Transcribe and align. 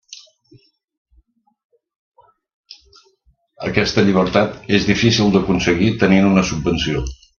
Aquesta 3.67 4.07
llibertat 4.09 4.57
és 4.79 4.89
difícil 4.93 5.35
d'aconseguir 5.37 5.91
tenint 6.07 6.31
una 6.31 6.47
subvenció. 6.55 7.05